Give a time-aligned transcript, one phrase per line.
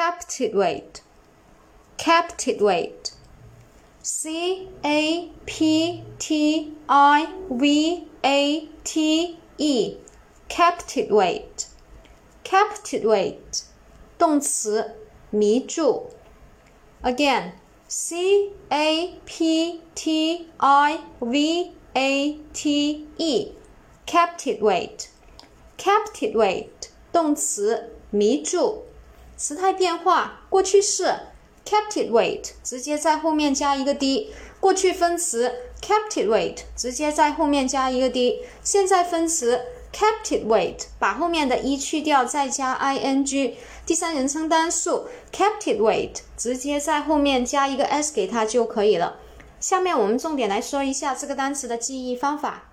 [0.00, 1.00] captivate,
[4.02, 9.96] C A P T I V A T E,
[10.48, 11.66] captivate,
[12.44, 13.64] captivate，
[14.18, 14.96] 动词，
[15.30, 16.10] 迷住。
[17.02, 17.52] Again,
[17.88, 23.52] C A P T I V A T E,
[24.06, 25.06] captivate,
[25.78, 28.84] captivate，动词，迷住。
[29.41, 31.15] 时态变化，过去式。
[31.65, 35.51] captivate 直接在后面加一个 d，过去分词。
[35.81, 39.61] captivate 直接在后面加一个 d，现在分词。
[39.91, 45.07] captivate 把后面的一去掉，再加 ing，第三人称单数。
[45.33, 49.17] captivate 直接在后面加一个 s 给它就可以了。
[49.59, 52.70] 下面我们重点来说一下这个单词的记忆方法。